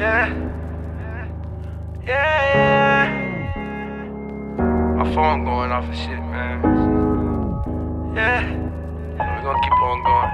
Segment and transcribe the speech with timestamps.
[0.00, 0.32] Yeah.
[2.06, 3.04] Yeah, yeah.
[4.96, 6.62] My phone going off and shit, man.
[8.16, 8.40] Yeah.
[9.20, 10.32] We're gonna keep on going.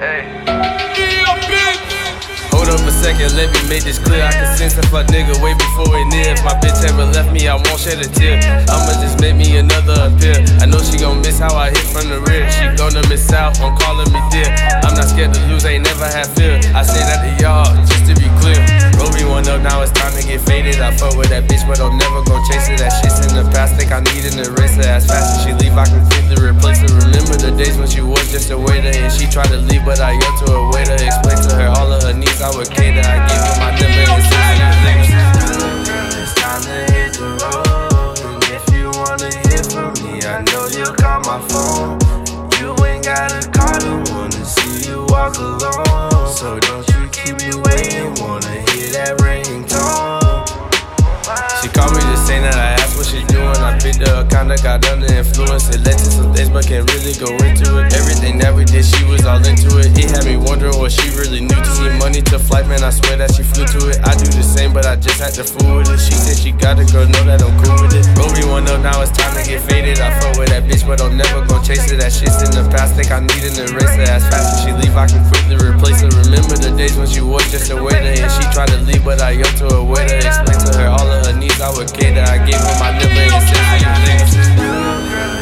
[0.00, 0.24] Hey.
[2.56, 4.24] Hold up a second, let me make this clear.
[4.24, 6.32] I can sense a fuck nigga way before it near.
[6.32, 8.40] If my bitch ever left me, I won't shed a tear.
[8.68, 10.40] I'ma just make me another appear.
[10.60, 12.50] I know she gon' miss how I hit from the rear.
[12.50, 14.48] She gonna miss out on calling me dear.
[14.82, 16.58] I'm not scared to lose, ain't never had fear.
[16.74, 17.37] I say that to
[19.58, 20.80] up, now it's time to get faded.
[20.80, 22.78] I fuck with that bitch, but I'm never gon' chase it.
[22.78, 24.86] That shit's in the past, think I need an eraser.
[24.86, 26.90] As fast as she leave, I can quickly replace her.
[27.02, 30.00] Remember the days when she was just a waiter and she tried to leave, but
[30.00, 30.98] I yelled to her waiter.
[30.98, 33.02] Explain to her all of her needs, I would cater.
[33.02, 34.58] I gave her my number and said,
[36.22, 38.18] it's time to hit the road.
[38.50, 41.98] If you wanna hear from me, I know you'll call my phone.
[42.58, 46.30] You ain't got a car, don't wanna see you walk alone.
[46.30, 49.20] So don't you keep me waiting, wanna hear that
[51.98, 53.58] She just saying that I asked what she doing.
[53.58, 55.66] I picked her up, kinda got under influence.
[55.74, 57.92] It led to some things, but can't really go into it.
[57.98, 59.90] Everything that we did, she was all into it.
[59.98, 62.84] It had me wondering what she really knew to see money to flight, man.
[62.84, 63.57] I swear that she flew
[64.78, 65.98] but I just had to fool with it.
[65.98, 68.06] She said she got it, girl, know that I'm cool with it.
[68.14, 69.98] Roby one up, now it's time to get faded.
[69.98, 71.98] I fuck with that bitch, but I'm never gon' chase it.
[71.98, 74.06] That shit's in the past, think I need an eraser.
[74.06, 76.10] As fast as she leave, I can quickly replace her.
[76.22, 79.18] Remember the days when she was just a waiter and she tried to leave, but
[79.18, 80.22] I yelled to her waiter.
[80.22, 82.22] Explain to her all of her needs, I would cater.
[82.22, 83.82] I gave her my number and said,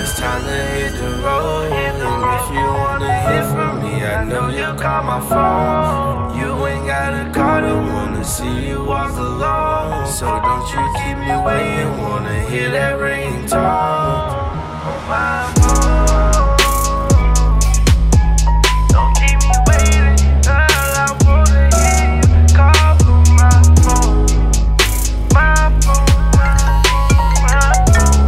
[0.01, 1.77] it's time to hit the road.
[1.77, 6.06] And if you wanna hear from me, I know you'll call my phone.
[8.27, 10.07] See you walk alone.
[10.07, 13.55] So don't you keep me waiting, wanna hear that ringtone.
[14.87, 16.57] On my phone.
[18.89, 24.27] Don't keep me waiting, girl, I wanna hear you call from my phone.
[25.33, 28.27] My phone, my phone,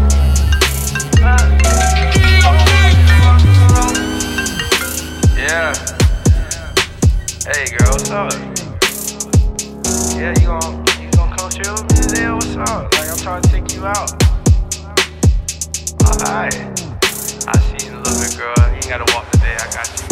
[1.20, 1.38] my
[3.58, 3.94] phone.
[5.36, 5.70] Yeah.
[7.50, 8.57] Hey girl, what's up?
[10.18, 12.28] Yeah, you gon' you gon' come chill with me today?
[12.32, 12.92] What's up?
[12.94, 14.10] Like I'm trying to take you out.
[16.02, 16.56] Alright.
[17.46, 18.56] I see you little girl.
[18.66, 19.54] You ain't gotta walk today.
[19.54, 20.07] I got you.